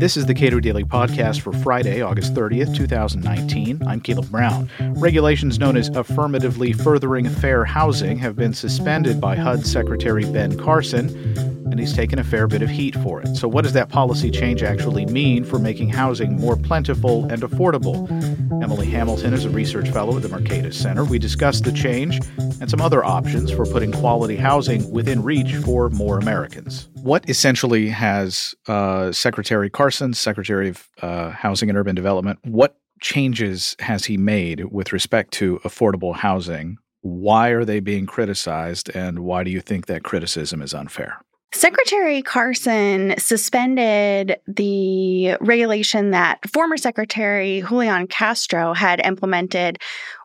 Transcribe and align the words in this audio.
This 0.00 0.16
is 0.16 0.24
the 0.24 0.32
Cato 0.32 0.60
Daily 0.60 0.82
Podcast 0.82 1.42
for 1.42 1.52
Friday, 1.52 2.00
August 2.00 2.32
30th, 2.32 2.74
2019. 2.74 3.86
I'm 3.86 4.00
Caleb 4.00 4.30
Brown. 4.30 4.70
Regulations 4.96 5.58
known 5.58 5.76
as 5.76 5.90
affirmatively 5.90 6.72
furthering 6.72 7.28
fair 7.28 7.66
housing 7.66 8.16
have 8.16 8.34
been 8.34 8.54
suspended 8.54 9.20
by 9.20 9.36
HUD 9.36 9.66
Secretary 9.66 10.24
Ben 10.24 10.56
Carson, 10.56 11.10
and 11.70 11.78
he's 11.78 11.92
taken 11.92 12.18
a 12.18 12.24
fair 12.24 12.46
bit 12.46 12.62
of 12.62 12.70
heat 12.70 12.94
for 13.02 13.20
it. 13.20 13.36
So, 13.36 13.46
what 13.46 13.62
does 13.62 13.74
that 13.74 13.90
policy 13.90 14.30
change 14.30 14.62
actually 14.62 15.04
mean 15.04 15.44
for 15.44 15.58
making 15.58 15.90
housing 15.90 16.40
more 16.40 16.56
plentiful 16.56 17.26
and 17.26 17.42
affordable? 17.42 18.08
Emily 18.62 18.86
Hamilton 18.86 19.32
is 19.32 19.44
a 19.46 19.50
research 19.50 19.88
fellow 19.90 20.16
at 20.16 20.22
the 20.22 20.28
Mercatus 20.28 20.74
Center. 20.74 21.04
We 21.04 21.18
discussed 21.18 21.64
the 21.64 21.72
change 21.72 22.20
and 22.38 22.68
some 22.68 22.80
other 22.80 23.02
options 23.02 23.50
for 23.50 23.64
putting 23.64 23.90
quality 23.90 24.36
housing 24.36 24.90
within 24.90 25.22
reach 25.22 25.54
for 25.54 25.88
more 25.88 26.18
Americans. 26.18 26.88
What 26.94 27.28
essentially 27.28 27.88
has 27.88 28.54
uh, 28.68 29.12
Secretary 29.12 29.70
Carson 29.70 30.12
Secretary 30.12 30.68
of 30.68 30.86
uh, 31.00 31.30
Housing 31.30 31.70
and 31.70 31.78
Urban 31.78 31.94
Development, 31.94 32.38
what 32.44 32.78
changes 33.00 33.76
has 33.78 34.04
he 34.04 34.16
made 34.18 34.66
with 34.66 34.92
respect 34.92 35.32
to 35.34 35.58
affordable 35.64 36.14
housing? 36.14 36.76
Why 37.00 37.48
are 37.48 37.64
they 37.64 37.80
being 37.80 38.04
criticized, 38.04 38.90
and 38.94 39.20
why 39.20 39.42
do 39.42 39.50
you 39.50 39.62
think 39.62 39.86
that 39.86 40.04
criticism 40.04 40.60
is 40.60 40.74
unfair? 40.74 41.22
Secretary 41.52 42.22
Carson 42.22 43.14
suspended 43.18 44.38
the 44.46 45.36
regulation 45.40 46.12
that 46.12 46.38
former 46.48 46.76
Secretary 46.76 47.64
Julian 47.66 48.06
Castro 48.06 48.72
had 48.72 49.04
implemented, 49.04 49.78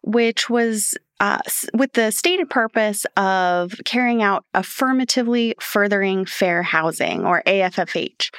which 0.03 0.49
was 0.49 0.95
uh, 1.19 1.39
with 1.73 1.93
the 1.93 2.11
stated 2.11 2.49
purpose 2.49 3.05
of 3.17 3.73
carrying 3.85 4.21
out 4.21 4.45
affirmatively 4.53 5.55
furthering 5.59 6.25
fair 6.25 6.61
housing, 6.61 7.25
or 7.25 7.41
AFFH, 7.47 8.31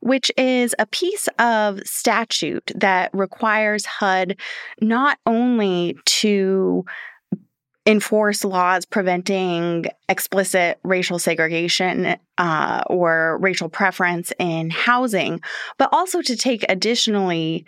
which 0.00 0.30
is 0.36 0.74
a 0.78 0.86
piece 0.86 1.28
of 1.38 1.80
statute 1.84 2.72
that 2.74 3.10
requires 3.12 3.84
HUD 3.84 4.36
not 4.80 5.18
only 5.26 5.96
to 6.06 6.84
enforce 7.84 8.44
laws 8.44 8.84
preventing 8.84 9.86
explicit 10.08 10.78
racial 10.84 11.18
segregation 11.18 12.16
uh, 12.38 12.82
or 12.86 13.38
racial 13.40 13.68
preference 13.68 14.32
in 14.38 14.70
housing, 14.70 15.40
but 15.78 15.88
also 15.92 16.22
to 16.22 16.36
take 16.36 16.64
additionally 16.68 17.64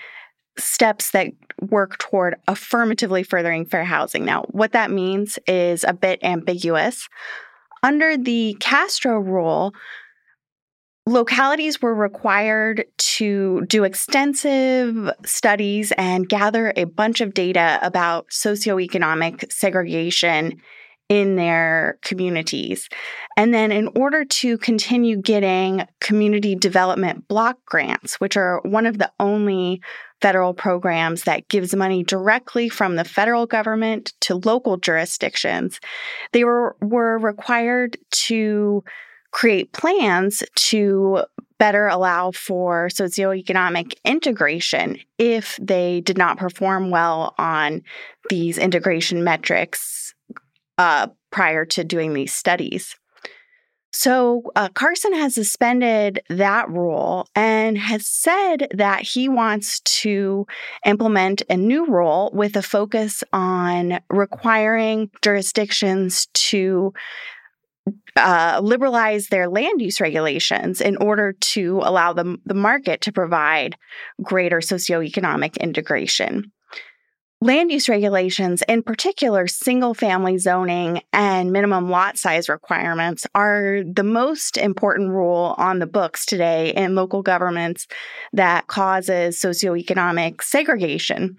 steps 0.57 1.11
that 1.11 1.29
work 1.61 1.99
toward 1.99 2.37
affirmatively 2.47 3.25
furthering 3.25 3.67
fair 3.67 3.85
housing. 3.85 4.25
Now, 4.25 4.43
what 4.51 4.73
that 4.73 4.91
means 4.91 5.39
is 5.49 5.85
a 5.85 5.93
bit 5.93 6.21
ambiguous. 6.23 7.09
Under 7.83 8.17
the 8.17 8.57
Castro 8.61 9.19
rule, 9.19 9.75
localities 11.07 11.83
were 11.83 11.95
required 11.95 12.87
to 12.97 13.65
do 13.67 13.85
extensive 13.85 15.11
studies 15.25 15.93
and 15.99 16.29
gather 16.29 16.73
a 16.77 16.85
bunch 16.85 17.21
of 17.21 17.35
data 17.35 17.79
about 17.83 18.29
socioeconomic 18.31 19.53
segregation 19.53 20.61
in 21.11 21.37
their 21.37 21.99
communities. 22.03 22.89
And 23.37 23.53
then, 23.53 23.71
in 23.71 23.89
order 23.95 24.25
to 24.25 24.57
continue 24.57 25.21
getting 25.21 25.87
community 26.01 26.55
development 26.55 27.29
block 27.29 27.59
grants, 27.67 28.15
which 28.21 28.39
are 28.39 28.61
one 28.65 28.87
of 28.87 28.97
the 28.97 29.13
only 29.21 29.83
federal 30.23 30.55
programs 30.55 31.25
that 31.25 31.49
gives 31.49 31.77
money 31.77 32.03
directly 32.03 32.71
from 32.71 32.97
the 32.97 33.05
federal 33.05 33.47
government 33.47 34.15
to 34.23 34.37
local 34.37 34.79
jurisdictions, 34.79 35.79
they 36.33 36.45
were, 36.45 36.75
were 36.81 37.19
required 37.19 37.99
to 38.11 38.83
create 39.35 39.73
plans 39.73 40.45
to 40.55 41.25
better 41.59 41.89
allow 41.89 42.31
for 42.31 42.89
socioeconomic 42.89 43.95
integration 44.05 44.97
if 45.19 45.59
they 45.61 46.01
did 46.03 46.17
not 46.17 46.39
perform 46.39 46.89
well 46.89 47.35
on 47.37 47.83
these 48.31 48.59
integration 48.59 49.25
metrics 49.25 50.15
uh, 50.79 51.09
prior 51.33 51.65
to 51.65 51.83
doing 51.83 52.15
these 52.15 52.33
studies. 52.33 52.97
So, 53.93 54.43
uh, 54.57 54.69
Carson 54.71 55.15
has 55.15 55.35
suspended 55.35 56.21
that 56.29 56.69
rule 56.69 57.29
and 57.37 57.79
has 57.79 58.09
said 58.09 58.69
that 58.75 59.03
he 59.03 59.29
wants 59.29 59.81
to 60.03 60.47
implement 60.85 61.43
a 61.49 61.57
new 61.57 61.87
rule 61.87 62.31
with 62.35 62.57
a 62.57 62.63
focus 62.63 63.23
on 63.33 64.01
requiring 64.11 65.11
jurisdictions 65.23 66.27
to 66.35 66.93
uh, 68.17 68.61
liberalize 68.63 69.29
their 69.29 69.49
land 69.49 69.81
use 69.81 70.01
regulations 70.01 70.81
in 70.81 70.97
order 70.97 71.35
to 71.41 71.81
allow 71.85 72.13
the, 72.13 72.39
the 72.47 72.55
market 72.55 73.01
to 73.03 73.13
provide 73.13 73.77
greater 74.23 74.59
socioeconomic 74.59 75.59
integration. 75.61 76.51
Land 77.41 77.71
use 77.71 77.91
regulations, 77.91 78.63
in 78.69 78.83
particular 78.83 79.47
single 79.47 79.93
family 79.93 80.39
zoning 80.39 81.03
and 81.13 81.53
minimum 81.53 81.91
lot 81.91 82.17
size 82.17 82.49
requirements, 82.49 83.27
are 83.35 83.83
the 83.85 84.05
most 84.05 84.57
important 84.57 85.11
rule 85.11 85.55
on 85.59 85.79
the 85.79 85.87
books 85.87 86.25
today 86.25 86.73
in 86.75 86.95
local 86.95 87.21
governments 87.21 87.87
that 88.33 88.67
causes 88.67 89.39
socioeconomic 89.39 90.41
segregation. 90.41 91.37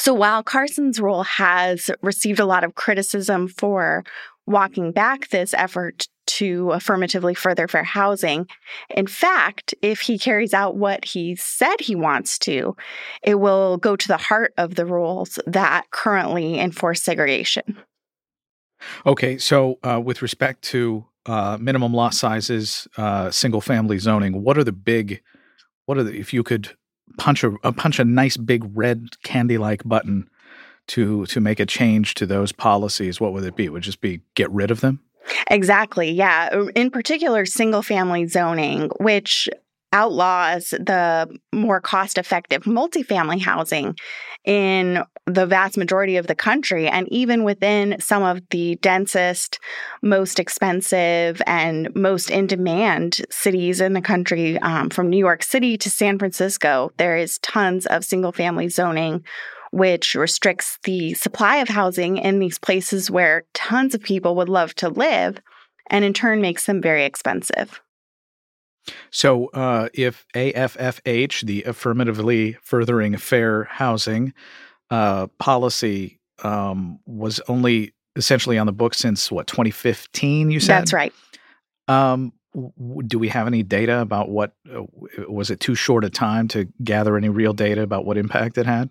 So 0.00 0.14
while 0.14 0.42
Carson's 0.42 0.98
rule 0.98 1.24
has 1.24 1.90
received 2.02 2.38
a 2.38 2.46
lot 2.46 2.64
of 2.64 2.74
criticism 2.74 3.48
for 3.48 4.04
walking 4.50 4.92
back 4.92 5.28
this 5.28 5.54
effort 5.54 6.08
to 6.26 6.70
affirmatively 6.70 7.34
further 7.34 7.66
fair 7.66 7.84
housing. 7.84 8.46
In 8.90 9.06
fact, 9.06 9.74
if 9.82 10.00
he 10.00 10.18
carries 10.18 10.54
out 10.54 10.76
what 10.76 11.04
he 11.04 11.34
said 11.36 11.74
he 11.80 11.94
wants 11.94 12.38
to, 12.40 12.76
it 13.22 13.36
will 13.36 13.78
go 13.78 13.96
to 13.96 14.08
the 14.08 14.16
heart 14.16 14.52
of 14.56 14.74
the 14.74 14.86
rules 14.86 15.38
that 15.46 15.90
currently 15.90 16.58
enforce 16.58 17.02
segregation. 17.02 17.78
Okay, 19.04 19.38
so 19.38 19.78
uh, 19.82 20.00
with 20.02 20.22
respect 20.22 20.62
to 20.62 21.04
uh, 21.26 21.58
minimum 21.60 21.92
lot 21.92 22.14
sizes, 22.14 22.88
uh, 22.96 23.30
single 23.30 23.60
family 23.60 23.98
zoning, 23.98 24.42
what 24.42 24.56
are 24.56 24.64
the 24.64 24.72
big, 24.72 25.22
what 25.86 25.98
are 25.98 26.04
the, 26.04 26.18
if 26.18 26.32
you 26.32 26.42
could 26.42 26.70
punch 27.18 27.44
a, 27.44 27.54
uh, 27.62 27.72
punch 27.72 27.98
a 27.98 28.04
nice 28.04 28.36
big 28.36 28.64
red 28.74 29.08
candy 29.22 29.58
like 29.58 29.82
button 29.84 30.28
to 30.90 31.26
to 31.26 31.40
make 31.40 31.60
a 31.60 31.66
change 31.66 32.14
to 32.14 32.26
those 32.26 32.52
policies, 32.52 33.20
what 33.20 33.32
would 33.32 33.44
it 33.44 33.56
be? 33.56 33.64
It 33.64 33.72
would 33.72 33.82
just 33.82 34.00
be 34.00 34.20
get 34.34 34.50
rid 34.50 34.70
of 34.70 34.80
them? 34.80 35.00
Exactly. 35.50 36.10
Yeah. 36.10 36.64
In 36.74 36.90
particular, 36.90 37.46
single 37.46 37.82
family 37.82 38.26
zoning, 38.26 38.90
which 38.98 39.48
outlaws 39.92 40.70
the 40.70 41.28
more 41.52 41.80
cost 41.80 42.16
effective 42.16 42.62
multifamily 42.62 43.40
housing 43.40 43.96
in 44.44 45.02
the 45.26 45.46
vast 45.46 45.76
majority 45.76 46.16
of 46.16 46.26
the 46.26 46.34
country 46.34 46.88
and 46.88 47.08
even 47.12 47.44
within 47.44 47.96
some 48.00 48.22
of 48.22 48.40
the 48.50 48.76
densest, 48.76 49.58
most 50.02 50.38
expensive, 50.38 51.42
and 51.46 51.94
most 51.94 52.30
in 52.30 52.46
demand 52.46 53.20
cities 53.30 53.80
in 53.80 53.92
the 53.92 54.00
country, 54.00 54.58
um, 54.60 54.90
from 54.90 55.10
New 55.10 55.18
York 55.18 55.42
City 55.42 55.76
to 55.76 55.90
San 55.90 56.18
Francisco, 56.18 56.90
there 56.96 57.16
is 57.16 57.38
tons 57.38 57.86
of 57.86 58.04
single 58.04 58.32
family 58.32 58.68
zoning 58.68 59.24
which 59.72 60.14
restricts 60.14 60.78
the 60.84 61.14
supply 61.14 61.56
of 61.56 61.68
housing 61.68 62.16
in 62.16 62.38
these 62.38 62.58
places 62.58 63.10
where 63.10 63.44
tons 63.54 63.94
of 63.94 64.02
people 64.02 64.34
would 64.36 64.48
love 64.48 64.74
to 64.74 64.88
live 64.88 65.38
and 65.88 66.04
in 66.04 66.12
turn 66.12 66.40
makes 66.40 66.66
them 66.66 66.80
very 66.80 67.04
expensive. 67.04 67.80
So, 69.10 69.46
uh, 69.48 69.88
if 69.92 70.24
AFFH, 70.34 71.42
the 71.42 71.62
affirmatively 71.64 72.56
furthering 72.62 73.16
fair 73.16 73.64
housing 73.64 74.32
uh, 74.90 75.26
policy, 75.38 76.18
um, 76.42 76.98
was 77.06 77.40
only 77.48 77.92
essentially 78.16 78.58
on 78.58 78.66
the 78.66 78.72
book 78.72 78.94
since 78.94 79.30
what 79.30 79.46
2015, 79.46 80.50
you 80.50 80.60
said? 80.60 80.80
That's 80.80 80.92
right. 80.92 81.12
Um, 81.88 82.32
do 83.06 83.18
we 83.18 83.28
have 83.28 83.46
any 83.46 83.62
data 83.62 84.00
about 84.00 84.28
what 84.28 84.54
uh, 84.72 84.82
was 85.28 85.50
it 85.50 85.60
too 85.60 85.74
short 85.74 86.04
a 86.04 86.10
time 86.10 86.48
to 86.48 86.66
gather 86.82 87.16
any 87.16 87.28
real 87.28 87.52
data 87.52 87.82
about 87.82 88.04
what 88.04 88.16
impact 88.16 88.58
it 88.58 88.66
had? 88.66 88.90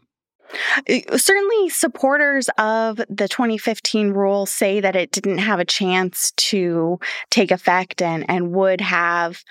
Uh, 0.90 1.18
certainly, 1.18 1.70
supporters 1.70 2.50
of 2.58 2.98
the 3.10 3.28
2015 3.28 4.12
rule 4.12 4.46
say 4.46 4.80
that 4.80 4.96
it 4.96 5.12
didn't 5.12 5.38
have 5.40 5.60
a 5.60 5.66
chance 5.66 6.32
to 6.38 7.00
take 7.30 7.52
effect 7.52 8.02
and, 8.02 8.26
and 8.30 8.52
would 8.52 8.82
have 8.82 9.44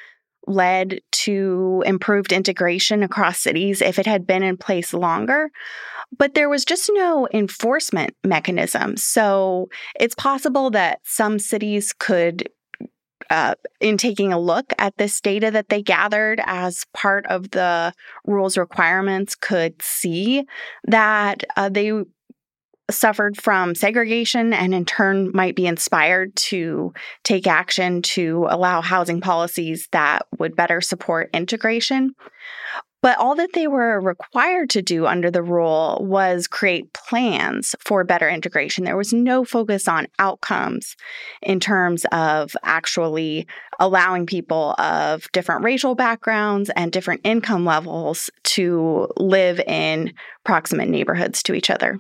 led 0.46 1.00
to 1.12 1.82
improved 1.86 2.32
integration 2.32 3.02
across 3.02 3.40
cities 3.40 3.82
if 3.82 3.98
it 3.98 4.06
had 4.06 4.26
been 4.26 4.42
in 4.42 4.56
place 4.56 4.94
longer. 4.94 5.50
But 6.16 6.34
there 6.34 6.48
was 6.48 6.64
just 6.64 6.90
no 6.94 7.28
enforcement 7.34 8.14
mechanism. 8.24 8.96
So 8.96 9.68
it's 10.00 10.14
possible 10.14 10.70
that 10.70 11.00
some 11.04 11.38
cities 11.38 11.92
could 11.92 12.48
uh, 13.30 13.54
in 13.80 13.96
taking 13.96 14.32
a 14.32 14.38
look 14.38 14.72
at 14.78 14.96
this 14.96 15.20
data 15.20 15.50
that 15.50 15.68
they 15.68 15.82
gathered 15.82 16.40
as 16.44 16.84
part 16.94 17.26
of 17.26 17.50
the 17.50 17.92
rules 18.26 18.56
requirements 18.56 19.34
could 19.34 19.80
see 19.82 20.44
that 20.84 21.44
uh, 21.56 21.68
they 21.68 21.92
suffered 22.90 23.40
from 23.40 23.74
segregation 23.74 24.52
and 24.52 24.74
in 24.74 24.84
turn 24.84 25.30
might 25.34 25.54
be 25.54 25.66
inspired 25.66 26.34
to 26.36 26.92
take 27.22 27.46
action 27.46 28.00
to 28.00 28.46
allow 28.48 28.80
housing 28.80 29.20
policies 29.20 29.88
that 29.92 30.22
would 30.38 30.56
better 30.56 30.80
support 30.80 31.28
integration. 31.34 32.14
But 33.00 33.18
all 33.18 33.36
that 33.36 33.52
they 33.52 33.68
were 33.68 34.00
required 34.00 34.70
to 34.70 34.82
do 34.82 35.06
under 35.06 35.30
the 35.30 35.42
rule 35.42 35.98
was 36.00 36.48
create 36.48 36.92
plans 36.92 37.76
for 37.78 38.02
better 38.02 38.28
integration. 38.28 38.84
There 38.84 38.96
was 38.96 39.12
no 39.12 39.44
focus 39.44 39.86
on 39.86 40.08
outcomes 40.18 40.96
in 41.40 41.60
terms 41.60 42.04
of 42.10 42.56
actually 42.64 43.46
allowing 43.78 44.26
people 44.26 44.74
of 44.78 45.30
different 45.32 45.64
racial 45.64 45.94
backgrounds 45.94 46.70
and 46.74 46.90
different 46.90 47.20
income 47.22 47.64
levels 47.64 48.30
to 48.42 49.08
live 49.16 49.60
in 49.60 50.12
proximate 50.44 50.88
neighborhoods 50.88 51.42
to 51.44 51.54
each 51.54 51.70
other. 51.70 51.98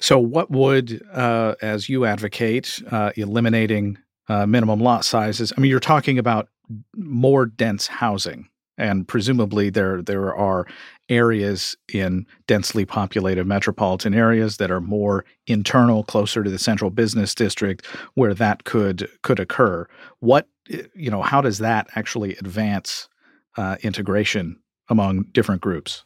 So, 0.00 0.18
what 0.18 0.50
would, 0.50 1.02
uh, 1.12 1.54
as 1.62 1.88
you 1.88 2.04
advocate, 2.04 2.82
uh, 2.90 3.12
eliminating 3.16 3.98
uh, 4.28 4.46
minimum 4.46 4.80
lot 4.80 5.04
sizes? 5.04 5.52
I 5.56 5.60
mean, 5.60 5.70
you're 5.70 5.80
talking 5.80 6.18
about 6.18 6.48
more 6.94 7.46
dense 7.46 7.86
housing, 7.86 8.48
and 8.78 9.06
presumably 9.06 9.70
there 9.70 10.02
there 10.02 10.34
are 10.34 10.66
areas 11.08 11.76
in 11.92 12.26
densely 12.46 12.84
populated 12.84 13.46
metropolitan 13.46 14.14
areas 14.14 14.56
that 14.56 14.70
are 14.70 14.80
more 14.80 15.24
internal, 15.46 16.04
closer 16.04 16.42
to 16.42 16.50
the 16.50 16.58
central 16.58 16.90
business 16.90 17.34
district, 17.34 17.86
where 18.14 18.34
that 18.34 18.64
could 18.64 19.08
could 19.22 19.40
occur. 19.40 19.86
What 20.20 20.48
you 20.94 21.10
know, 21.10 21.22
how 21.22 21.40
does 21.40 21.58
that 21.58 21.88
actually 21.96 22.34
advance 22.36 23.08
uh, 23.56 23.76
integration 23.82 24.58
among 24.88 25.24
different 25.32 25.60
groups? 25.60 26.04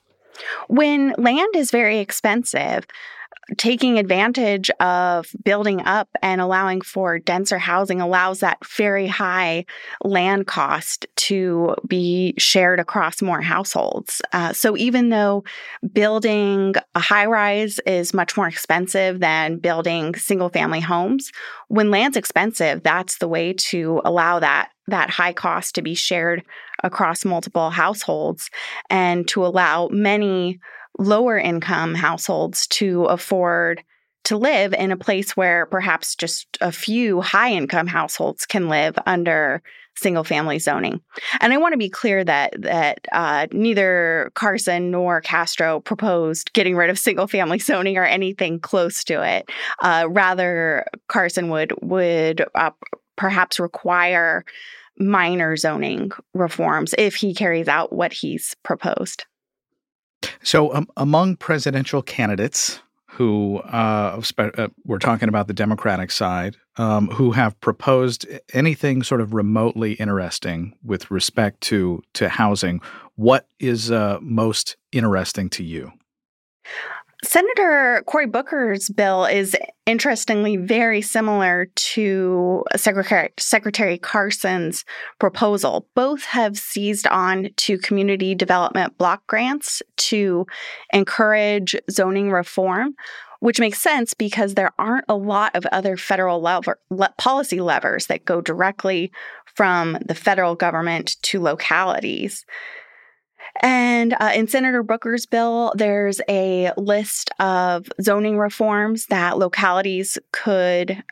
When 0.68 1.14
land 1.16 1.54
is 1.54 1.70
very 1.70 1.98
expensive, 1.98 2.86
taking 3.56 3.98
advantage 3.98 4.70
of 4.80 5.30
building 5.44 5.80
up 5.82 6.08
and 6.20 6.40
allowing 6.40 6.80
for 6.80 7.18
denser 7.18 7.58
housing 7.58 8.00
allows 8.00 8.40
that 8.40 8.58
very 8.66 9.06
high 9.06 9.64
land 10.02 10.46
cost 10.46 11.06
to 11.14 11.74
be 11.86 12.34
shared 12.38 12.80
across 12.80 13.22
more 13.22 13.40
households. 13.40 14.20
Uh, 14.32 14.52
so 14.52 14.76
even 14.76 15.10
though 15.10 15.44
building 15.92 16.74
a 16.94 17.00
high 17.00 17.26
rise 17.26 17.78
is 17.86 18.12
much 18.12 18.36
more 18.36 18.48
expensive 18.48 19.20
than 19.20 19.58
building 19.58 20.14
single 20.16 20.48
family 20.48 20.80
homes, 20.80 21.30
when 21.68 21.90
land's 21.90 22.16
expensive, 22.16 22.82
that's 22.82 23.18
the 23.18 23.28
way 23.28 23.52
to 23.52 24.00
allow 24.04 24.40
that 24.40 24.70
that 24.88 25.10
high 25.10 25.32
cost 25.32 25.74
to 25.74 25.82
be 25.82 25.94
shared 25.94 26.44
across 26.84 27.24
multiple 27.24 27.70
households 27.70 28.50
and 28.88 29.26
to 29.26 29.44
allow 29.44 29.88
many 29.88 30.60
lower 30.98 31.38
income 31.38 31.94
households 31.94 32.66
to 32.68 33.04
afford 33.04 33.82
to 34.24 34.36
live 34.36 34.72
in 34.72 34.90
a 34.90 34.96
place 34.96 35.36
where 35.36 35.66
perhaps 35.66 36.16
just 36.16 36.58
a 36.60 36.72
few 36.72 37.20
high 37.20 37.52
income 37.52 37.86
households 37.86 38.44
can 38.44 38.68
live 38.68 38.98
under 39.06 39.62
single 39.96 40.24
family 40.24 40.58
zoning. 40.58 41.00
And 41.40 41.52
I 41.52 41.58
want 41.58 41.72
to 41.72 41.78
be 41.78 41.88
clear 41.88 42.24
that 42.24 42.54
that 42.60 43.06
uh, 43.12 43.46
neither 43.52 44.30
Carson 44.34 44.90
nor 44.90 45.20
Castro 45.20 45.80
proposed 45.80 46.52
getting 46.52 46.76
rid 46.76 46.90
of 46.90 46.98
single 46.98 47.26
family 47.26 47.58
zoning 47.60 47.96
or 47.96 48.04
anything 48.04 48.60
close 48.60 49.04
to 49.04 49.22
it. 49.22 49.48
Uh, 49.80 50.06
rather, 50.08 50.86
Carson 51.08 51.48
would 51.50 51.72
would 51.80 52.44
uh, 52.54 52.70
perhaps 53.16 53.58
require 53.58 54.44
minor 54.98 55.56
zoning 55.56 56.10
reforms 56.34 56.94
if 56.98 57.14
he 57.14 57.34
carries 57.34 57.68
out 57.68 57.92
what 57.92 58.12
he's 58.12 58.54
proposed. 58.62 59.24
So, 60.46 60.72
um, 60.72 60.86
among 60.96 61.38
presidential 61.38 62.02
candidates 62.02 62.78
who 63.06 63.58
uh, 63.64 64.22
uh, 64.38 64.68
we're 64.84 65.00
talking 65.00 65.28
about 65.28 65.48
the 65.48 65.52
Democratic 65.52 66.12
side, 66.12 66.56
um, 66.76 67.08
who 67.08 67.32
have 67.32 67.60
proposed 67.60 68.24
anything 68.52 69.02
sort 69.02 69.20
of 69.20 69.34
remotely 69.34 69.94
interesting 69.94 70.78
with 70.84 71.10
respect 71.10 71.62
to 71.62 72.00
to 72.14 72.28
housing, 72.28 72.80
what 73.16 73.48
is 73.58 73.90
uh, 73.90 74.18
most 74.22 74.76
interesting 74.92 75.50
to 75.50 75.64
you? 75.64 75.90
Senator 77.24 78.04
Cory 78.06 78.26
Booker's 78.28 78.88
bill 78.88 79.24
is 79.24 79.56
interestingly 79.86 80.56
very 80.56 81.00
similar 81.00 81.66
to 81.76 82.64
Secretary, 82.76 83.98
Carson's 83.98 84.84
proposal. 85.20 85.86
Both 85.94 86.24
have 86.24 86.58
seized 86.58 87.06
on 87.06 87.50
to 87.56 87.78
community 87.78 88.34
development 88.34 88.98
block 88.98 89.24
grants 89.28 89.82
to 89.96 90.46
encourage 90.92 91.76
zoning 91.88 92.32
reform, 92.32 92.96
which 93.38 93.60
makes 93.60 93.80
sense 93.80 94.12
because 94.12 94.54
there 94.54 94.72
aren't 94.78 95.04
a 95.08 95.16
lot 95.16 95.54
of 95.54 95.64
other 95.66 95.96
federal 95.96 96.40
lever, 96.40 96.80
le- 96.90 97.14
policy 97.16 97.60
levers 97.60 98.06
that 98.06 98.24
go 98.24 98.40
directly 98.40 99.12
from 99.54 99.96
the 100.04 100.14
federal 100.14 100.56
government 100.56 101.16
to 101.22 101.40
localities. 101.40 102.44
And 103.60 104.14
uh, 104.18 104.32
in 104.34 104.48
Senator 104.48 104.82
Booker's 104.82 105.26
bill, 105.26 105.72
there's 105.76 106.20
a 106.28 106.72
list 106.76 107.30
of 107.38 107.88
zoning 108.00 108.38
reforms 108.38 109.06
that 109.06 109.38
localities 109.38 110.18
could 110.32 111.02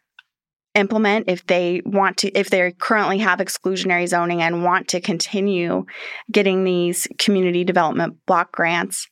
implement 0.75 1.29
if 1.29 1.47
they 1.47 1.81
want 1.85 2.17
to 2.17 2.31
if 2.33 2.51
they 2.51 2.73
currently 2.73 3.19
have 3.19 3.39
exclusionary 3.39 4.09
zoning 4.09 4.43
and 4.43 4.65
want 4.65 4.89
to 4.89 5.01
continue 5.01 5.87
getting 6.33 6.65
these 6.65 7.07
community 7.17 7.63
development 7.63 8.17
block 8.27 8.51
grants 8.51 9.09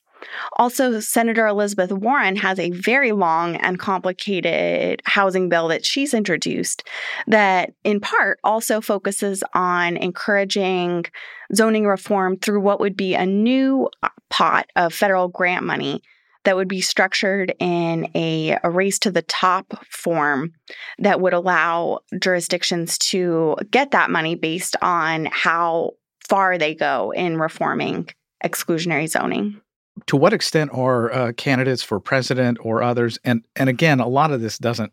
also, 0.57 0.99
Senator 0.99 1.47
Elizabeth 1.47 1.91
Warren 1.91 2.35
has 2.35 2.59
a 2.59 2.71
very 2.71 3.11
long 3.11 3.55
and 3.57 3.79
complicated 3.79 5.01
housing 5.05 5.49
bill 5.49 5.67
that 5.69 5.85
she's 5.85 6.13
introduced 6.13 6.83
that, 7.27 7.73
in 7.83 7.99
part, 7.99 8.39
also 8.43 8.81
focuses 8.81 9.43
on 9.53 9.97
encouraging 9.97 11.05
zoning 11.53 11.85
reform 11.85 12.37
through 12.37 12.61
what 12.61 12.79
would 12.79 12.95
be 12.95 13.15
a 13.15 13.25
new 13.25 13.89
uh, 14.01 14.09
pot 14.29 14.67
of 14.75 14.93
federal 14.93 15.27
grant 15.27 15.65
money 15.65 16.01
that 16.43 16.55
would 16.55 16.67
be 16.67 16.81
structured 16.81 17.53
in 17.59 18.09
a, 18.15 18.57
a, 18.63 18.69
race 18.69 18.99
to 18.99 19.11
the 19.11 19.21
top 19.21 19.85
form 19.89 20.51
that 20.99 21.21
would 21.21 21.33
allow 21.33 21.99
jurisdictions 22.19 22.97
to 22.97 23.55
get 23.71 23.91
that 23.91 24.09
money 24.09 24.35
based 24.35 24.75
on 24.81 25.25
how 25.31 25.91
far 26.27 26.57
they 26.57 26.75
go 26.75 27.11
in 27.11 27.37
reforming 27.37 28.09
exclusionary 28.43 29.07
zoning 29.07 29.61
to 30.07 30.17
what 30.17 30.33
extent 30.33 30.71
are 30.73 31.11
uh, 31.11 31.31
candidates 31.33 31.83
for 31.83 31.99
president 31.99 32.57
or 32.61 32.81
others 32.81 33.19
and 33.23 33.43
and 33.55 33.69
again 33.69 33.99
a 33.99 34.07
lot 34.07 34.31
of 34.31 34.41
this 34.41 34.57
doesn't 34.57 34.91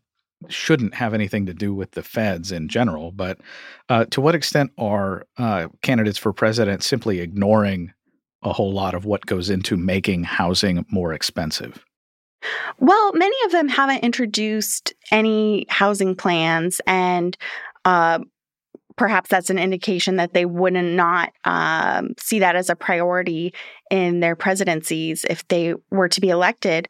shouldn't 0.48 0.94
have 0.94 1.12
anything 1.12 1.44
to 1.46 1.52
do 1.52 1.74
with 1.74 1.90
the 1.92 2.02
feds 2.02 2.50
in 2.50 2.68
general 2.68 3.12
but 3.12 3.38
uh, 3.88 4.04
to 4.06 4.20
what 4.20 4.34
extent 4.34 4.70
are 4.78 5.26
uh, 5.36 5.68
candidates 5.82 6.18
for 6.18 6.32
president 6.32 6.82
simply 6.82 7.20
ignoring 7.20 7.92
a 8.42 8.52
whole 8.52 8.72
lot 8.72 8.94
of 8.94 9.04
what 9.04 9.26
goes 9.26 9.50
into 9.50 9.76
making 9.76 10.24
housing 10.24 10.86
more 10.90 11.12
expensive? 11.12 11.84
Well 12.78 13.12
many 13.12 13.36
of 13.44 13.52
them 13.52 13.68
haven't 13.68 14.02
introduced 14.02 14.94
any 15.10 15.66
housing 15.68 16.16
plans 16.16 16.80
and 16.86 17.36
uh, 17.84 18.20
perhaps 19.00 19.30
that's 19.30 19.48
an 19.48 19.58
indication 19.58 20.16
that 20.16 20.34
they 20.34 20.44
would 20.44 20.74
not 20.74 21.32
um, 21.44 22.12
see 22.18 22.38
that 22.40 22.54
as 22.54 22.68
a 22.68 22.76
priority 22.76 23.54
in 23.90 24.20
their 24.20 24.36
presidencies 24.36 25.24
if 25.30 25.48
they 25.48 25.72
were 25.90 26.06
to 26.06 26.20
be 26.20 26.28
elected. 26.28 26.86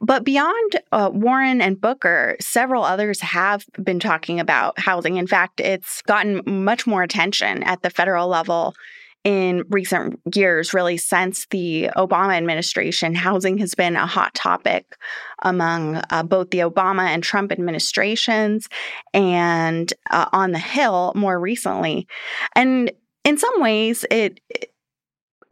But 0.00 0.24
beyond 0.24 0.80
uh, 0.92 1.10
Warren 1.12 1.60
and 1.60 1.78
Booker, 1.78 2.36
several 2.40 2.84
others 2.84 3.20
have 3.20 3.66
been 3.84 4.00
talking 4.00 4.40
about 4.40 4.78
housing. 4.78 5.18
In 5.18 5.26
fact, 5.26 5.60
it's 5.60 6.00
gotten 6.00 6.40
much 6.46 6.86
more 6.86 7.02
attention 7.02 7.62
at 7.64 7.82
the 7.82 7.90
federal 7.90 8.28
level 8.28 8.74
in 9.24 9.64
recent 9.68 10.20
years, 10.34 10.74
really 10.74 10.96
since 10.96 11.46
the 11.50 11.90
Obama 11.96 12.36
administration, 12.36 13.14
housing 13.14 13.58
has 13.58 13.74
been 13.74 13.94
a 13.94 14.06
hot 14.06 14.34
topic 14.34 14.96
among 15.42 16.02
uh, 16.10 16.22
both 16.24 16.50
the 16.50 16.58
Obama 16.58 17.02
and 17.02 17.22
Trump 17.22 17.52
administrations 17.52 18.68
and 19.14 19.92
uh, 20.10 20.26
on 20.32 20.50
the 20.50 20.58
Hill 20.58 21.12
more 21.14 21.38
recently. 21.38 22.08
And 22.56 22.90
in 23.24 23.38
some 23.38 23.60
ways, 23.60 24.04
it, 24.10 24.40
it 24.48 24.71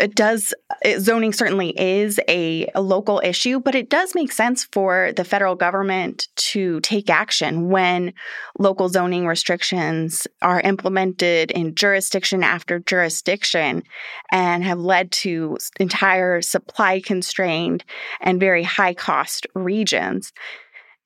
does 0.09 0.55
it, 0.83 1.01
zoning 1.01 1.33
certainly 1.33 1.79
is 1.79 2.19
a, 2.29 2.67
a, 2.75 2.81
local 2.81 3.21
issue 3.23 3.61
but 3.61 3.75
it 3.75 3.89
does 3.89 4.15
make 4.15 4.33
sense 4.33 4.65
for 4.73 5.13
the 5.17 5.25
federal 5.25 5.55
government 5.55 6.29
to 6.37 6.81
take 6.81 7.11
action 7.11 7.69
when 7.69 8.13
local 8.59 8.89
zoning 8.89 9.27
restrictions 9.27 10.27
are 10.43 10.61
implemented 10.61 11.51
in 11.51 11.75
jurisdiction 11.75 12.43
after 12.43 12.79
jurisdiction 12.81 13.83
and 14.33 14.65
have 14.65 14.81
led 14.81 15.13
to 15.13 15.57
entire 15.79 16.41
supply 16.41 17.01
constrained 17.01 17.85
and 18.21 18.41
very 18.41 18.63
high 18.63 18.95
cost 18.95 19.47
regions 19.55 20.33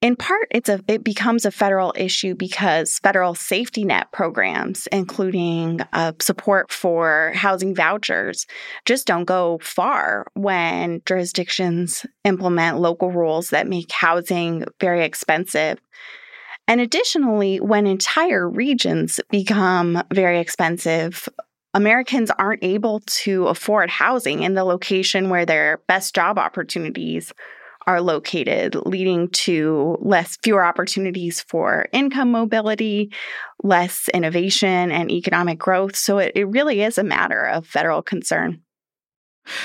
In 0.04 0.16
part, 0.16 0.48
it's 0.50 0.68
a 0.68 0.84
it 0.86 1.02
becomes 1.02 1.46
a 1.46 1.50
federal 1.50 1.94
issue 1.96 2.34
because 2.34 2.98
federal 2.98 3.34
safety 3.34 3.86
net 3.86 4.12
programs, 4.12 4.86
including 4.92 5.80
uh, 5.94 6.12
support 6.20 6.70
for 6.70 7.32
housing 7.34 7.74
vouchers, 7.74 8.46
just 8.84 9.06
don't 9.06 9.24
go 9.24 9.58
far 9.62 10.26
when 10.34 11.00
jurisdictions 11.06 12.04
implement 12.22 12.80
local 12.80 13.12
rules 13.12 13.48
that 13.48 13.66
make 13.66 13.90
housing 13.90 14.66
very 14.78 15.06
expensive. 15.06 15.78
And 16.68 16.82
additionally, 16.82 17.58
when 17.60 17.86
entire 17.86 18.46
regions 18.46 19.20
become 19.30 20.02
very 20.12 20.38
expensive, 20.38 21.30
Americans 21.72 22.30
aren't 22.38 22.62
able 22.62 23.00
to 23.06 23.46
afford 23.46 23.88
housing 23.88 24.42
in 24.42 24.52
the 24.52 24.64
location 24.64 25.30
where 25.30 25.46
their 25.46 25.80
best 25.88 26.14
job 26.14 26.38
opportunities 26.38 27.32
are 27.86 28.00
located, 28.00 28.74
leading 28.86 29.28
to 29.30 29.98
less 30.00 30.36
fewer 30.42 30.64
opportunities 30.64 31.40
for 31.42 31.86
income 31.92 32.30
mobility, 32.30 33.12
less 33.62 34.08
innovation 34.14 34.90
and 34.90 35.10
economic 35.10 35.58
growth. 35.58 35.96
So 35.96 36.18
it, 36.18 36.32
it 36.34 36.48
really 36.48 36.82
is 36.82 36.98
a 36.98 37.04
matter 37.04 37.44
of 37.44 37.66
federal 37.66 38.02
concern. 38.02 38.60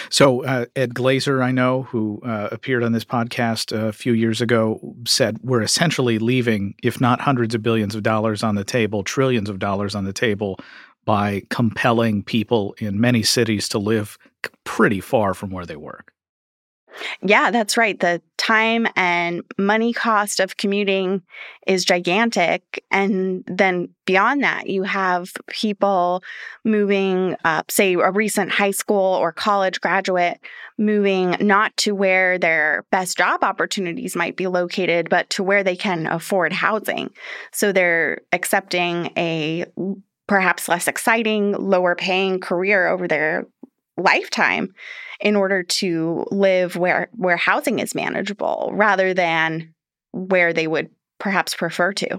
So, 0.09 0.43
uh, 0.43 0.65
Ed 0.75 0.93
Glaeser, 0.93 1.41
I 1.41 1.51
know, 1.51 1.83
who 1.83 2.19
uh, 2.25 2.49
appeared 2.51 2.83
on 2.83 2.91
this 2.91 3.05
podcast 3.05 3.71
a 3.71 3.93
few 3.93 4.11
years 4.11 4.41
ago, 4.41 4.95
said 5.07 5.37
we're 5.41 5.61
essentially 5.61 6.19
leaving, 6.19 6.75
if 6.83 6.99
not 6.99 7.21
hundreds 7.21 7.55
of 7.55 7.63
billions 7.63 7.95
of 7.95 8.03
dollars 8.03 8.43
on 8.43 8.55
the 8.55 8.65
table, 8.65 9.03
trillions 9.03 9.49
of 9.49 9.57
dollars 9.57 9.95
on 9.95 10.03
the 10.03 10.11
table 10.11 10.59
by 11.05 11.43
compelling 11.49 12.23
people 12.23 12.75
in 12.79 12.99
many 12.99 13.23
cities 13.23 13.69
to 13.69 13.79
live 13.79 14.17
pretty 14.65 14.99
far 14.99 15.33
from 15.33 15.49
where 15.49 15.65
they 15.65 15.77
work. 15.77 16.13
Yeah, 17.21 17.51
that's 17.51 17.77
right. 17.77 17.99
The 17.99 18.21
time 18.37 18.87
and 18.95 19.43
money 19.57 19.93
cost 19.93 20.39
of 20.39 20.57
commuting 20.57 21.21
is 21.67 21.85
gigantic. 21.85 22.83
And 22.89 23.43
then 23.47 23.89
beyond 24.05 24.43
that, 24.43 24.67
you 24.67 24.83
have 24.83 25.31
people 25.47 26.23
moving, 26.63 27.35
uh, 27.43 27.63
say, 27.69 27.93
a 27.93 28.11
recent 28.11 28.51
high 28.51 28.71
school 28.71 29.15
or 29.15 29.31
college 29.31 29.81
graduate 29.81 30.39
moving 30.77 31.35
not 31.41 31.75
to 31.77 31.93
where 31.93 32.37
their 32.37 32.85
best 32.91 33.17
job 33.17 33.43
opportunities 33.43 34.15
might 34.15 34.35
be 34.35 34.47
located, 34.47 35.09
but 35.09 35.29
to 35.31 35.43
where 35.43 35.63
they 35.63 35.75
can 35.75 36.07
afford 36.07 36.53
housing. 36.53 37.11
So 37.51 37.71
they're 37.71 38.21
accepting 38.31 39.11
a 39.17 39.65
perhaps 40.27 40.69
less 40.69 40.87
exciting, 40.87 41.53
lower 41.53 41.95
paying 41.95 42.39
career 42.39 42.87
over 42.87 43.07
their 43.07 43.45
lifetime 43.99 44.73
in 45.19 45.35
order 45.35 45.63
to 45.63 46.25
live 46.31 46.75
where 46.75 47.09
where 47.15 47.37
housing 47.37 47.79
is 47.79 47.93
manageable 47.93 48.71
rather 48.73 49.13
than 49.13 49.73
where 50.11 50.53
they 50.53 50.67
would 50.67 50.89
perhaps 51.19 51.53
prefer 51.53 51.91
to. 51.91 52.17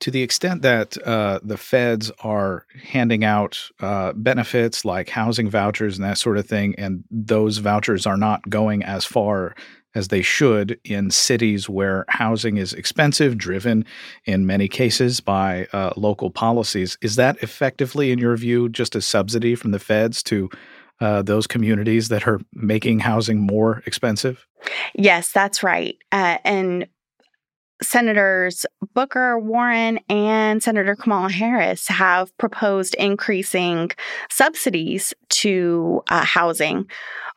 To 0.00 0.10
the 0.10 0.22
extent 0.22 0.62
that 0.62 0.96
uh, 1.06 1.38
the 1.42 1.58
feds 1.58 2.10
are 2.20 2.64
handing 2.82 3.22
out 3.22 3.60
uh, 3.80 4.14
benefits 4.14 4.84
like 4.84 5.10
housing 5.10 5.50
vouchers 5.50 5.98
and 5.98 6.04
that 6.04 6.18
sort 6.18 6.38
of 6.38 6.46
thing, 6.46 6.74
and 6.78 7.04
those 7.10 7.58
vouchers 7.58 8.06
are 8.06 8.16
not 8.16 8.48
going 8.48 8.82
as 8.82 9.04
far 9.04 9.54
as 9.94 10.08
they 10.08 10.22
should 10.22 10.78
in 10.84 11.10
cities 11.10 11.68
where 11.68 12.04
housing 12.08 12.56
is 12.56 12.72
expensive, 12.72 13.36
driven 13.36 13.84
in 14.24 14.46
many 14.46 14.68
cases 14.68 15.20
by 15.20 15.66
uh, 15.72 15.92
local 15.96 16.30
policies, 16.30 16.96
is 17.02 17.16
that 17.16 17.42
effectively, 17.42 18.10
in 18.10 18.18
your 18.18 18.36
view, 18.36 18.68
just 18.68 18.94
a 18.94 19.00
subsidy 19.00 19.54
from 19.54 19.72
the 19.72 19.78
feds 19.78 20.22
to 20.22 20.48
uh, 21.00 21.22
those 21.22 21.46
communities 21.46 22.08
that 22.08 22.26
are 22.26 22.40
making 22.52 23.00
housing 23.00 23.40
more 23.40 23.82
expensive? 23.86 24.46
Yes, 24.94 25.30
that's 25.30 25.62
right. 25.62 25.96
Uh, 26.12 26.38
and 26.44 26.86
Senators 27.80 28.66
Booker, 28.94 29.38
Warren, 29.38 30.00
and 30.08 30.62
Senator 30.62 30.96
Kamala 30.96 31.30
Harris 31.30 31.86
have 31.88 32.36
proposed 32.38 32.94
increasing 32.94 33.90
subsidies 34.30 35.14
to 35.30 36.02
uh, 36.10 36.24
housing. 36.24 36.88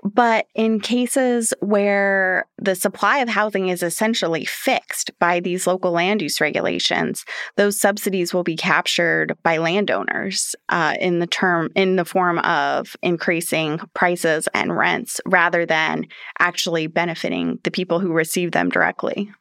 But 0.04 0.48
in 0.56 0.80
cases 0.80 1.54
where 1.60 2.48
the 2.58 2.76
supply 2.76 3.20
of 3.20 3.30
housing 3.30 3.70
is 3.70 3.84
essentially 3.84 4.46
fixed 4.46 5.12
by 5.20 5.40
these 5.40 5.68
local 5.68 5.92
land 5.92 6.22
use 6.22 6.42
regulations, 6.42 7.24
those 7.56 7.80
subsidies 7.80 8.34
will 8.34 8.44
be 8.44 8.56
captured 8.56 9.38
by 9.44 9.58
landowners 9.58 10.56
uh, 10.70 10.96
in 11.00 11.20
the 11.20 11.28
term 11.28 11.70
in 11.76 11.98
the 11.98 12.06
form 12.06 12.40
of 12.40 12.96
increasing 13.04 13.80
prices 13.94 14.48
and 14.54 14.76
rents 14.76 15.22
rather 15.26 15.66
than 15.66 16.08
actually 16.40 16.88
benefiting 16.88 17.60
the 17.64 17.72
people 17.72 18.00
who 18.00 18.12
receive 18.12 18.52
them 18.52 18.70
directly. 18.70 19.32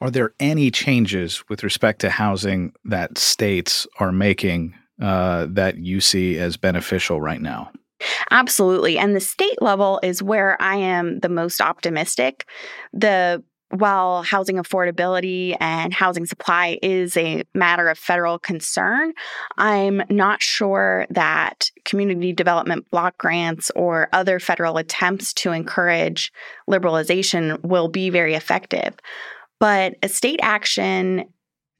Are 0.00 0.10
there 0.10 0.32
any 0.40 0.70
changes 0.70 1.44
with 1.50 1.62
respect 1.62 2.00
to 2.00 2.10
housing 2.10 2.72
that 2.86 3.18
states 3.18 3.86
are 3.98 4.12
making 4.12 4.74
uh, 5.00 5.46
that 5.50 5.76
you 5.76 6.00
see 6.00 6.38
as 6.38 6.56
beneficial 6.56 7.20
right 7.20 7.40
now? 7.40 7.70
Absolutely. 8.30 8.98
And 8.98 9.14
the 9.14 9.20
state 9.20 9.60
level 9.60 10.00
is 10.02 10.22
where 10.22 10.60
I 10.60 10.76
am 10.76 11.20
the 11.20 11.28
most 11.28 11.60
optimistic. 11.60 12.48
The 12.92 13.42
while 13.70 14.22
housing 14.22 14.56
affordability 14.56 15.54
and 15.60 15.92
housing 15.92 16.24
supply 16.24 16.78
is 16.82 17.16
a 17.16 17.42
matter 17.54 17.88
of 17.88 17.98
federal 17.98 18.38
concern, 18.38 19.12
I'm 19.58 20.02
not 20.08 20.42
sure 20.42 21.06
that 21.10 21.70
community 21.84 22.32
development 22.32 22.90
block 22.90 23.18
grants 23.18 23.70
or 23.76 24.08
other 24.12 24.40
federal 24.40 24.78
attempts 24.78 25.34
to 25.34 25.52
encourage 25.52 26.32
liberalization 26.68 27.62
will 27.62 27.88
be 27.88 28.08
very 28.08 28.34
effective. 28.34 28.94
But 29.60 29.96
a 30.02 30.08
state 30.08 30.40
action 30.42 31.26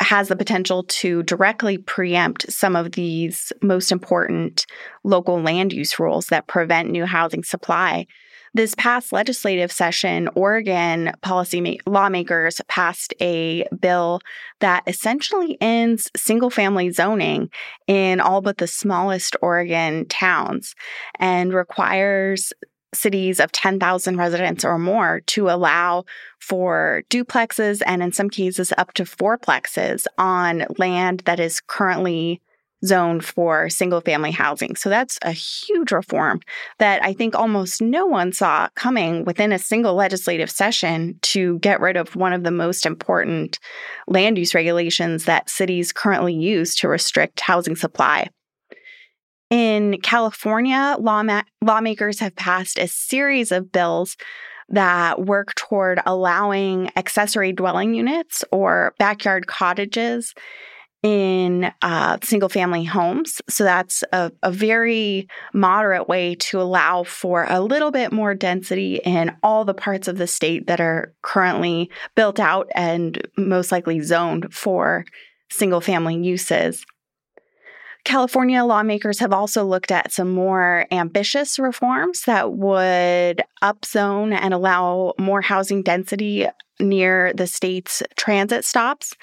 has 0.00 0.28
the 0.28 0.36
potential 0.36 0.84
to 0.84 1.22
directly 1.24 1.78
preempt 1.78 2.50
some 2.52 2.76
of 2.76 2.92
these 2.92 3.52
most 3.62 3.90
important 3.90 4.66
local 5.04 5.40
land 5.40 5.72
use 5.72 5.98
rules 5.98 6.26
that 6.26 6.46
prevent 6.46 6.90
new 6.90 7.04
housing 7.04 7.42
supply. 7.42 8.06
This 8.54 8.74
past 8.74 9.12
legislative 9.12 9.70
session, 9.70 10.28
Oregon 10.34 11.12
policy 11.20 11.60
ma- 11.60 11.74
lawmakers 11.86 12.60
passed 12.66 13.12
a 13.20 13.66
bill 13.78 14.20
that 14.60 14.84
essentially 14.86 15.58
ends 15.60 16.10
single 16.16 16.50
family 16.50 16.90
zoning 16.90 17.50
in 17.86 18.20
all 18.20 18.40
but 18.40 18.58
the 18.58 18.66
smallest 18.66 19.36
Oregon 19.42 20.06
towns 20.08 20.74
and 21.18 21.52
requires 21.52 22.52
cities 22.95 23.40
of 23.40 23.52
10,000 23.52 24.16
residents 24.16 24.64
or 24.64 24.78
more 24.78 25.21
to 25.26 25.49
allow 25.49 26.04
for 26.40 27.02
duplexes 27.11 27.83
and 27.87 28.02
in 28.02 28.12
some 28.12 28.30
cases 28.30 28.73
up 28.78 28.92
to 28.95 29.04
fourplexes 29.04 30.07
on 30.16 30.64
land 30.78 31.23
that 31.26 31.40
is 31.40 31.61
currently 31.61 32.40
zoned 32.85 33.25
for 33.25 33.68
single 33.68 34.00
family 34.00 34.30
housing. 34.30 34.76
So 34.76 34.88
that's 34.88 35.18
a 35.23 35.33
huge 35.33 35.90
reform 35.90 36.40
that 36.78 37.02
I 37.02 37.12
think 37.12 37.35
almost 37.35 37.83
no 37.83 38.07
one 38.07 38.33
saw 38.33 38.68
coming 38.76 39.25
within 39.25 39.52
a 39.52 39.59
single 39.59 39.95
legislative 39.95 40.50
session 40.50 41.18
to 41.23 41.59
get 41.59 41.80
rid 41.80 41.97
of 41.97 42.14
one 42.14 42.33
of 42.33 42.45
the 42.45 42.50
most 42.50 42.87
important 42.87 43.59
land 44.07 44.38
use 44.38 44.54
regulations 44.54 45.25
that 45.25 45.50
cities 45.50 45.92
currently 45.92 46.35
use 46.35 46.76
to 46.76 46.88
restrict 46.88 47.40
housing 47.40 47.76
supply. 47.76 48.28
In 49.50 49.98
California, 50.02 50.96
lawma- 50.98 51.44
lawmakers 51.62 52.20
have 52.20 52.36
passed 52.36 52.78
a 52.78 52.86
series 52.86 53.50
of 53.50 53.72
bills 53.72 54.16
that 54.68 55.24
work 55.24 55.54
toward 55.54 56.00
allowing 56.04 56.90
accessory 56.96 57.52
dwelling 57.52 57.94
units 57.94 58.44
or 58.52 58.94
backyard 58.98 59.46
cottages 59.46 60.34
in 61.02 61.70
uh, 61.80 62.18
single 62.22 62.48
family 62.48 62.84
homes. 62.84 63.40
So 63.48 63.64
that's 63.64 64.02
a, 64.12 64.32
a, 64.42 64.50
very 64.50 65.28
moderate 65.54 66.08
way 66.08 66.34
to 66.34 66.60
allow 66.60 67.04
for 67.04 67.46
a 67.48 67.60
little 67.60 67.92
bit 67.92 68.12
more 68.12 68.34
density 68.34 69.00
in 69.04 69.36
all 69.44 69.64
the 69.64 69.74
parts 69.74 70.08
of 70.08 70.18
the 70.18 70.26
state 70.26 70.66
that 70.66 70.80
are 70.80 71.14
currently 71.22 71.88
built 72.16 72.40
out 72.40 72.68
and 72.74 73.22
most 73.36 73.70
likely 73.70 74.00
zoned 74.00 74.52
for 74.52 75.04
single 75.50 75.80
family 75.80 76.16
uses. 76.16 76.84
California 78.04 78.64
lawmakers 78.64 79.18
have 79.18 79.32
also 79.32 79.64
looked 79.64 79.90
at 79.90 80.12
some 80.12 80.30
more 80.30 80.86
ambitious 80.90 81.58
reforms 81.58 82.22
that 82.22 82.52
would 82.52 83.42
upzone 83.62 84.32
and 84.32 84.54
allow 84.54 85.14
more 85.18 85.40
housing 85.40 85.82
density 85.82 86.46
near 86.80 87.32
the 87.34 87.46
state's 87.46 88.02
transit 88.16 88.64
stops 88.64 89.14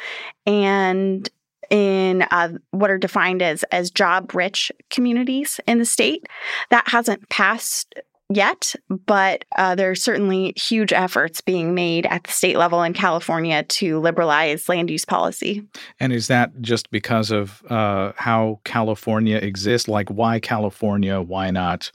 and 0.45 1.29
in 1.71 2.21
uh, 2.31 2.49
what 2.71 2.91
are 2.91 2.97
defined 2.97 3.41
as 3.41 3.63
as 3.71 3.89
job 3.89 4.35
rich 4.35 4.71
communities 4.89 5.59
in 5.67 5.79
the 5.79 5.85
state. 5.85 6.27
That 6.69 6.87
hasn't 6.87 7.27
passed 7.29 7.95
yet, 8.29 8.75
but 9.05 9.45
uh, 9.57 9.75
there 9.75 9.91
are 9.91 9.95
certainly 9.95 10.53
huge 10.55 10.91
efforts 10.93 11.41
being 11.41 11.73
made 11.73 12.05
at 12.07 12.23
the 12.23 12.31
state 12.31 12.57
level 12.57 12.83
in 12.83 12.93
California 12.93 13.63
to 13.63 13.99
liberalize 13.99 14.67
land 14.67 14.89
use 14.89 15.05
policy. 15.05 15.67
And 15.99 16.11
is 16.11 16.27
that 16.27 16.61
just 16.61 16.89
because 16.91 17.31
of 17.31 17.63
uh, 17.69 18.13
how 18.15 18.59
California 18.63 19.37
exists? 19.37 19.87
Like, 19.87 20.09
why 20.09 20.39
California? 20.39 21.21
Why 21.21 21.51
not 21.51 21.91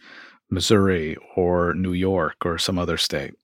Missouri 0.51 1.17
or 1.37 1.75
New 1.75 1.93
York 1.93 2.45
or 2.45 2.59
some 2.59 2.79
other 2.79 2.97
state? 2.97 3.35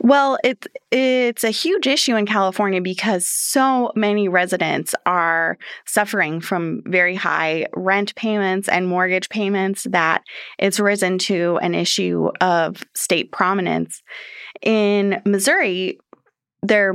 Well, 0.00 0.38
it's 0.42 0.66
it's 0.90 1.44
a 1.44 1.50
huge 1.50 1.86
issue 1.86 2.16
in 2.16 2.26
California 2.26 2.80
because 2.80 3.28
so 3.28 3.92
many 3.94 4.28
residents 4.28 4.94
are 5.06 5.58
suffering 5.86 6.40
from 6.40 6.82
very 6.86 7.14
high 7.14 7.66
rent 7.74 8.14
payments 8.14 8.68
and 8.68 8.86
mortgage 8.86 9.28
payments 9.28 9.84
that 9.90 10.22
it's 10.58 10.80
risen 10.80 11.18
to 11.18 11.58
an 11.62 11.74
issue 11.74 12.30
of 12.40 12.82
state 12.94 13.32
prominence. 13.32 14.02
In 14.62 15.22
Missouri, 15.24 15.98
there 16.62 16.94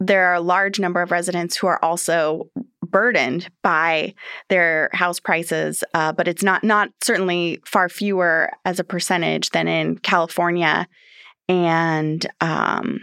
there 0.00 0.26
are 0.26 0.34
a 0.34 0.40
large 0.40 0.78
number 0.78 1.02
of 1.02 1.10
residents 1.10 1.56
who 1.56 1.66
are 1.66 1.82
also 1.84 2.50
burdened 2.82 3.48
by 3.62 4.14
their 4.48 4.88
house 4.92 5.20
prices, 5.20 5.84
uh, 5.94 6.12
but 6.12 6.28
it's 6.28 6.42
not 6.42 6.64
not 6.64 6.90
certainly 7.02 7.60
far 7.64 7.88
fewer 7.88 8.50
as 8.64 8.80
a 8.80 8.84
percentage 8.84 9.50
than 9.50 9.68
in 9.68 9.98
California 9.98 10.88
and 11.48 12.26
um, 12.40 13.00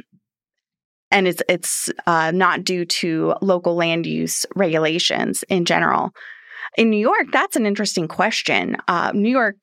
and 1.12 1.28
it's 1.28 1.42
it's 1.48 1.90
uh, 2.08 2.32
not 2.32 2.64
due 2.64 2.86
to 2.86 3.36
local 3.42 3.76
land 3.76 4.06
use 4.06 4.46
regulations 4.56 5.44
in 5.50 5.66
general. 5.66 6.12
In 6.78 6.90
New 6.90 7.00
York, 7.00 7.28
that's 7.32 7.56
an 7.56 7.66
interesting 7.66 8.08
question. 8.08 8.76
Uh, 8.88 9.12
New 9.14 9.30
York 9.30 9.56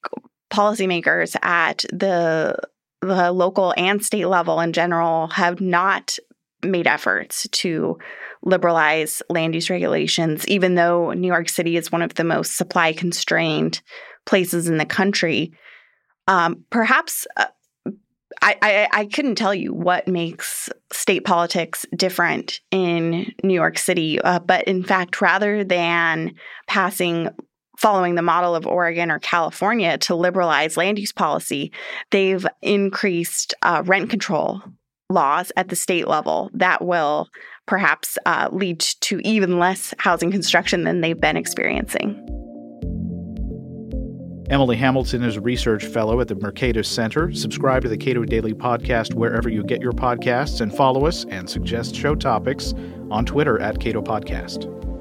policymakers 0.52 1.36
at 1.42 1.84
the 1.92 2.56
the 3.00 3.32
local 3.32 3.74
and 3.76 4.04
state 4.04 4.26
level 4.26 4.60
in 4.60 4.72
general 4.72 5.26
have 5.28 5.60
not 5.60 6.18
made 6.64 6.86
efforts 6.86 7.48
to 7.50 7.98
liberalize 8.44 9.22
land 9.28 9.54
use 9.54 9.68
regulations, 9.68 10.46
even 10.46 10.74
though 10.74 11.12
New 11.12 11.26
York 11.26 11.48
City 11.48 11.76
is 11.76 11.92
one 11.92 12.02
of 12.02 12.14
the 12.14 12.24
most 12.24 12.56
supply 12.56 12.92
constrained 12.92 13.82
places 14.26 14.68
in 14.68 14.78
the 14.78 14.86
country. 14.86 15.52
Um, 16.28 16.64
perhaps 16.70 17.26
uh, 17.36 17.46
I, 18.40 18.56
I, 18.62 18.88
I 18.92 19.06
couldn't 19.06 19.34
tell 19.34 19.54
you 19.54 19.72
what 19.72 20.08
makes 20.08 20.68
state 20.92 21.24
politics 21.24 21.84
different 21.96 22.60
in 22.70 23.32
New 23.42 23.54
York 23.54 23.78
City, 23.78 24.20
uh, 24.20 24.38
but 24.38 24.64
in 24.64 24.82
fact, 24.82 25.20
rather 25.20 25.64
than 25.64 26.34
passing 26.66 27.28
following 27.78 28.14
the 28.14 28.22
model 28.22 28.54
of 28.54 28.66
Oregon 28.66 29.10
or 29.10 29.18
California 29.18 29.98
to 29.98 30.14
liberalize 30.14 30.76
land 30.76 30.98
use 30.98 31.10
policy, 31.10 31.72
they've 32.10 32.46
increased 32.60 33.54
uh, 33.62 33.82
rent 33.84 34.08
control 34.08 34.62
laws 35.10 35.50
at 35.56 35.68
the 35.68 35.76
state 35.76 36.06
level 36.06 36.50
that 36.54 36.84
will 36.84 37.28
perhaps 37.66 38.18
uh, 38.24 38.48
lead 38.52 38.80
to 38.80 39.20
even 39.20 39.58
less 39.58 39.94
housing 39.98 40.30
construction 40.30 40.84
than 40.84 41.00
they've 41.00 41.20
been 41.20 41.36
experiencing. 41.36 42.41
Emily 44.50 44.76
Hamilton 44.76 45.22
is 45.22 45.37
a 45.37 45.40
research 45.40 45.87
fellow 45.87 46.20
at 46.20 46.28
the 46.28 46.34
Mercatus 46.34 46.87
Center. 46.87 47.32
Subscribe 47.32 47.82
to 47.82 47.88
the 47.88 47.96
Cato 47.96 48.25
Daily 48.25 48.52
Podcast 48.52 49.14
wherever 49.14 49.49
you 49.49 49.62
get 49.62 49.80
your 49.80 49.92
podcasts 49.92 50.61
and 50.61 50.75
follow 50.75 51.06
us 51.06 51.25
and 51.26 51.49
suggest 51.49 51.94
show 51.94 52.14
topics 52.14 52.75
on 53.11 53.25
Twitter 53.25 53.61
at 53.61 53.78
Cato 53.78 54.02
Podcast. 54.02 54.91